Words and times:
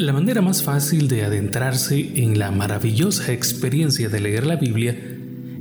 La 0.00 0.14
manera 0.14 0.40
más 0.40 0.62
fácil 0.62 1.08
de 1.08 1.24
adentrarse 1.24 2.12
en 2.22 2.38
la 2.38 2.50
maravillosa 2.50 3.34
experiencia 3.34 4.08
de 4.08 4.18
leer 4.18 4.46
la 4.46 4.56
Biblia 4.56 4.98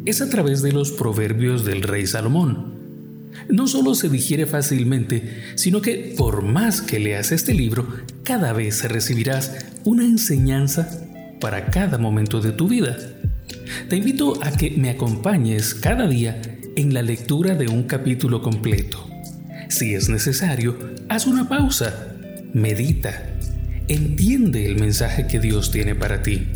es 0.05 0.21
a 0.21 0.29
través 0.29 0.61
de 0.61 0.71
los 0.71 0.93
proverbios 0.93 1.65
del 1.65 1.81
rey 1.81 2.07
Salomón. 2.07 3.29
No 3.49 3.67
solo 3.67 3.95
se 3.95 4.07
digiere 4.07 4.45
fácilmente, 4.45 5.43
sino 5.55 5.81
que 5.81 6.15
por 6.17 6.41
más 6.41 6.81
que 6.81 6.99
leas 6.99 7.33
este 7.33 7.53
libro, 7.53 7.85
cada 8.23 8.53
vez 8.53 8.81
recibirás 8.89 9.65
una 9.83 10.05
enseñanza 10.05 10.89
para 11.41 11.65
cada 11.65 11.97
momento 11.97 12.39
de 12.39 12.53
tu 12.53 12.69
vida. 12.69 12.97
Te 13.89 13.97
invito 13.97 14.41
a 14.41 14.51
que 14.51 14.71
me 14.71 14.89
acompañes 14.89 15.73
cada 15.75 16.07
día 16.07 16.41
en 16.77 16.93
la 16.93 17.01
lectura 17.01 17.55
de 17.55 17.67
un 17.67 17.83
capítulo 17.83 18.41
completo. 18.41 19.05
Si 19.67 19.95
es 19.95 20.07
necesario, 20.07 20.77
haz 21.09 21.27
una 21.27 21.49
pausa, 21.49 22.15
medita 22.53 23.35
entiende 23.89 24.67
el 24.67 24.79
mensaje 24.79 25.27
que 25.27 25.39
Dios 25.39 25.71
tiene 25.71 25.95
para 25.95 26.21
ti. 26.21 26.47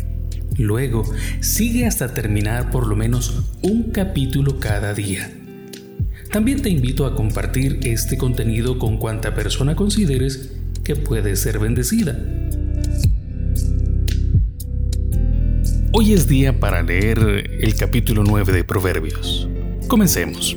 Luego, 0.56 1.04
sigue 1.40 1.84
hasta 1.84 2.14
terminar 2.14 2.70
por 2.70 2.86
lo 2.86 2.94
menos 2.94 3.42
un 3.60 3.90
capítulo 3.90 4.60
cada 4.60 4.94
día. 4.94 5.30
También 6.30 6.62
te 6.62 6.70
invito 6.70 7.06
a 7.06 7.14
compartir 7.16 7.80
este 7.82 8.16
contenido 8.16 8.78
con 8.78 8.98
cuanta 8.98 9.34
persona 9.34 9.74
consideres 9.74 10.52
que 10.84 10.94
puede 10.94 11.34
ser 11.34 11.58
bendecida. 11.58 12.16
Hoy 15.92 16.12
es 16.12 16.28
día 16.28 16.58
para 16.60 16.82
leer 16.82 17.18
el 17.60 17.74
capítulo 17.74 18.22
9 18.24 18.52
de 18.52 18.64
Proverbios. 18.64 19.48
Comencemos. 19.88 20.56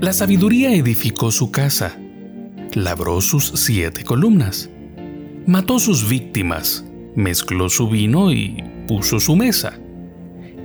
La 0.00 0.12
sabiduría 0.12 0.74
edificó 0.74 1.30
su 1.30 1.50
casa, 1.50 1.98
labró 2.74 3.20
sus 3.20 3.52
siete 3.56 4.04
columnas 4.04 4.70
mató 5.48 5.78
sus 5.78 6.06
víctimas, 6.06 6.84
mezcló 7.14 7.70
su 7.70 7.88
vino 7.88 8.30
y 8.30 8.62
puso 8.86 9.18
su 9.18 9.34
mesa. 9.34 9.78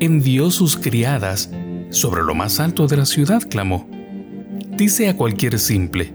Envió 0.02 0.52
sus 0.52 0.75
criadas 0.75 1.50
sobre 1.90 2.22
lo 2.22 2.36
más 2.36 2.59
alto 2.59 2.86
de 2.88 2.98
la 2.98 3.06
ciudad, 3.06 3.42
clamó. 3.50 3.90
Dice 4.75 5.08
a 5.08 5.16
cualquier 5.16 5.58
simple, 5.58 6.14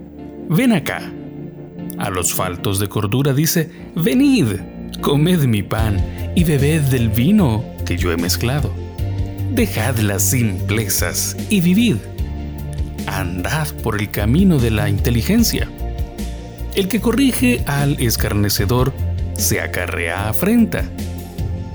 ven 0.49 0.73
acá. 0.73 1.11
A 1.97 2.11
los 2.11 2.31
faltos 2.31 2.79
de 2.79 2.87
cordura 2.87 3.33
dice, 3.33 3.71
venid, 3.95 4.57
comed 5.01 5.45
mi 5.45 5.63
pan 5.63 5.97
y 6.35 6.43
bebed 6.43 6.81
del 6.83 7.09
vino 7.09 7.65
que 7.87 7.97
yo 7.97 8.11
he 8.11 8.17
mezclado. 8.17 8.71
Dejad 9.51 9.97
las 9.97 10.29
simplezas 10.29 11.35
y 11.49 11.61
vivid. 11.61 11.95
Andad 13.07 13.69
por 13.81 13.99
el 13.99 14.11
camino 14.11 14.59
de 14.59 14.69
la 14.69 14.89
inteligencia 14.89 15.71
el 16.75 16.87
que 16.87 17.01
corrige 17.01 17.63
al 17.65 17.99
escarnecedor 17.99 18.93
se 19.33 19.61
acarrea 19.61 20.29
afrenta. 20.29 20.83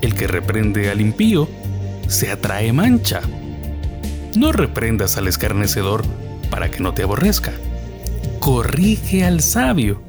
El 0.00 0.14
que 0.14 0.26
reprende 0.26 0.90
al 0.90 1.00
impío 1.00 1.48
se 2.06 2.30
atrae 2.30 2.72
mancha. 2.72 3.22
No 4.36 4.52
reprendas 4.52 5.16
al 5.16 5.26
escarnecedor 5.26 6.04
para 6.50 6.70
que 6.70 6.80
no 6.80 6.94
te 6.94 7.02
aborrezca. 7.02 7.52
Corrige 8.38 9.24
al 9.24 9.40
sabio 9.40 10.02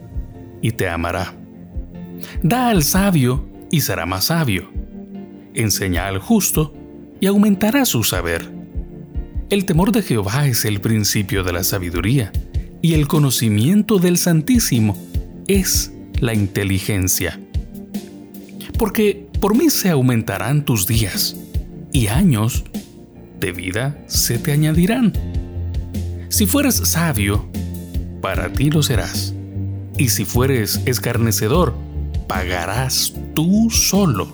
y 0.62 0.72
te 0.72 0.90
amará. 0.90 1.34
Da 2.44 2.70
al 2.70 2.84
sabio 2.84 3.48
y 3.72 3.82
será 3.82 4.06
más 4.06 4.26
sabio. 4.26 4.70
Enseña 5.54 6.08
al 6.08 6.20
justo 6.20 6.74
y 7.20 7.28
aumentará 7.28 7.86
su 7.86 8.04
saber. 8.04 8.52
El 9.50 9.66
temor 9.66 9.92
de 9.92 10.02
Jehová 10.02 10.48
es 10.48 10.66
el 10.66 10.82
principio 10.82 11.44
de 11.44 11.54
la 11.54 11.64
sabiduría 11.64 12.32
y 12.86 12.94
el 12.94 13.08
conocimiento 13.08 13.98
del 13.98 14.16
Santísimo 14.16 14.96
es 15.48 15.92
la 16.20 16.36
inteligencia. 16.36 17.40
Porque 18.78 19.28
por 19.40 19.58
mí 19.58 19.72
se 19.72 19.90
aumentarán 19.90 20.66
tus 20.66 20.86
días 20.86 21.36
y 21.92 22.06
años 22.10 22.64
de 23.40 23.54
vida 23.54 23.98
se 24.06 24.38
te 24.38 24.52
añadirán. 24.52 25.14
Si 26.30 26.46
fueres 26.46 26.76
sabio, 26.76 27.50
para 28.22 28.54
ti 28.54 28.70
lo 28.70 28.84
serás. 28.84 29.34
Y 29.98 30.10
si 30.10 30.24
fueres 30.24 30.80
escarnecedor, 30.86 31.74
pagarás 32.28 33.16
tú 33.34 33.72
solo. 33.72 34.32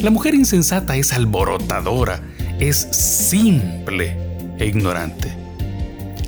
La 0.00 0.10
mujer 0.10 0.34
insensata 0.34 0.96
es 0.96 1.12
alborotadora, 1.12 2.22
es 2.58 2.76
simple 2.90 4.16
e 4.58 4.66
ignorante 4.66 5.39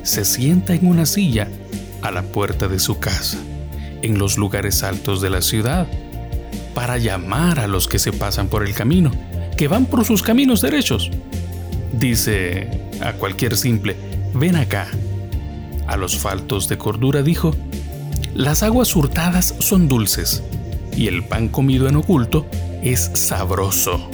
se 0.03 0.25
sienta 0.25 0.73
en 0.73 0.85
una 0.85 1.05
silla 1.05 1.47
a 2.01 2.11
la 2.11 2.21
puerta 2.21 2.67
de 2.67 2.79
su 2.79 2.99
casa, 2.99 3.37
en 4.01 4.19
los 4.19 4.37
lugares 4.37 4.83
altos 4.83 5.21
de 5.21 5.29
la 5.29 5.41
ciudad, 5.41 5.87
para 6.75 6.97
llamar 6.97 7.59
a 7.59 7.67
los 7.67 7.87
que 7.87 7.99
se 7.99 8.11
pasan 8.11 8.49
por 8.49 8.67
el 8.67 8.73
camino, 8.73 9.11
que 9.57 9.67
van 9.67 9.85
por 9.85 10.03
sus 10.05 10.21
caminos 10.21 10.61
derechos. 10.61 11.09
Dice 11.93 12.69
a 13.01 13.13
cualquier 13.13 13.55
simple, 13.55 13.95
ven 14.33 14.57
acá. 14.57 14.87
A 15.87 15.97
los 15.97 16.17
faltos 16.17 16.67
de 16.67 16.77
cordura 16.77 17.21
dijo, 17.23 17.55
las 18.35 18.63
aguas 18.63 18.95
hurtadas 18.95 19.55
son 19.59 19.87
dulces, 19.87 20.43
y 20.95 21.07
el 21.07 21.23
pan 21.23 21.47
comido 21.47 21.87
en 21.87 21.95
oculto 21.95 22.45
es 22.81 23.11
sabroso. 23.13 24.09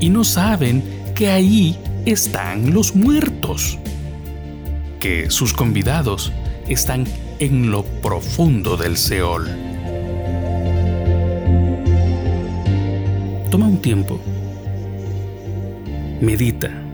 Y 0.00 0.08
no 0.08 0.24
saben 0.24 0.82
que 1.14 1.30
ahí 1.30 1.76
están 2.06 2.72
los 2.72 2.94
muertos 2.94 3.78
que 5.00 5.30
sus 5.30 5.52
convidados 5.52 6.32
están 6.68 7.04
en 7.38 7.70
lo 7.70 7.84
profundo 7.84 8.76
del 8.76 8.96
Seol. 8.96 9.46
Toma 13.50 13.66
un 13.66 13.78
tiempo. 13.80 14.20
Medita 16.20 16.85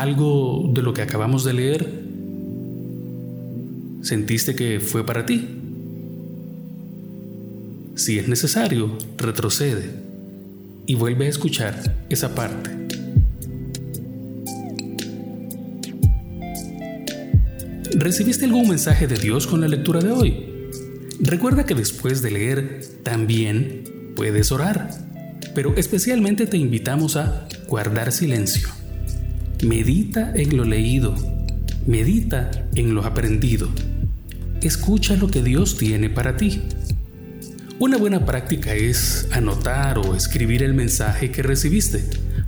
algo 0.00 0.70
de 0.72 0.82
lo 0.82 0.94
que 0.94 1.02
acabamos 1.02 1.44
de 1.44 1.52
leer 1.52 2.10
sentiste 4.02 4.54
que 4.54 4.80
fue 4.80 5.04
para 5.04 5.26
ti. 5.26 5.46
Si 7.96 8.18
es 8.18 8.28
necesario, 8.28 8.96
retrocede 9.18 9.90
y 10.86 10.94
vuelve 10.94 11.26
a 11.26 11.28
escuchar 11.28 11.96
esa 12.08 12.34
parte. 12.34 12.70
¿Recibiste 17.92 18.46
algún 18.46 18.68
mensaje 18.68 19.06
de 19.06 19.16
Dios 19.16 19.46
con 19.46 19.60
la 19.60 19.68
lectura 19.68 20.00
de 20.00 20.10
hoy? 20.10 20.46
Recuerda 21.20 21.66
que 21.66 21.74
después 21.74 22.22
de 22.22 22.30
leer 22.30 22.80
también 23.02 23.84
puedes 24.16 24.50
orar, 24.50 24.90
pero 25.54 25.76
especialmente 25.76 26.46
te 26.46 26.56
invitamos 26.56 27.16
a 27.16 27.46
guardar 27.68 28.12
silencio. 28.12 28.79
Medita 29.62 30.32
en 30.34 30.56
lo 30.56 30.64
leído, 30.64 31.14
medita 31.86 32.50
en 32.74 32.94
lo 32.94 33.04
aprendido. 33.04 33.68
Escucha 34.62 35.16
lo 35.16 35.28
que 35.28 35.42
Dios 35.42 35.76
tiene 35.76 36.08
para 36.08 36.38
ti. 36.38 36.62
Una 37.78 37.98
buena 37.98 38.24
práctica 38.24 38.74
es 38.74 39.28
anotar 39.32 39.98
o 39.98 40.14
escribir 40.14 40.62
el 40.62 40.72
mensaje 40.72 41.30
que 41.30 41.42
recibiste, 41.42 42.02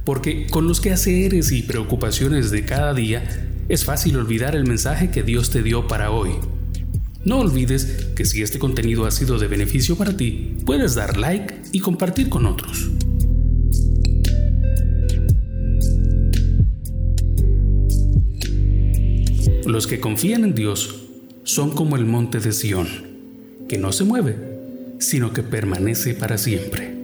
porque 0.04 0.46
con 0.46 0.66
los 0.66 0.80
quehaceres 0.80 1.52
y 1.52 1.62
preocupaciones 1.62 2.50
de 2.50 2.64
cada 2.64 2.94
día 2.94 3.22
es 3.68 3.84
fácil 3.84 4.16
olvidar 4.16 4.56
el 4.56 4.66
mensaje 4.66 5.10
que 5.10 5.22
Dios 5.22 5.50
te 5.50 5.62
dio 5.62 5.86
para 5.86 6.12
hoy. 6.12 6.30
No 7.26 7.40
olvides 7.40 7.84
que 8.16 8.24
si 8.24 8.40
este 8.42 8.58
contenido 8.58 9.04
ha 9.04 9.10
sido 9.10 9.38
de 9.38 9.48
beneficio 9.48 9.96
para 9.96 10.16
ti, 10.16 10.56
puedes 10.64 10.94
dar 10.94 11.18
like 11.18 11.60
y 11.72 11.80
compartir 11.80 12.30
con 12.30 12.46
otros. 12.46 12.90
Los 19.66 19.86
que 19.86 20.00
confían 20.00 20.44
en 20.44 20.54
Dios 20.54 21.02
son 21.44 21.70
como 21.70 21.96
el 21.96 22.04
monte 22.04 22.40
de 22.40 22.52
Sión, 22.52 22.88
que 23.68 23.78
no 23.78 23.92
se 23.92 24.04
mueve, 24.04 24.36
sino 24.98 25.32
que 25.32 25.42
permanece 25.42 26.14
para 26.14 26.36
siempre. 26.36 27.01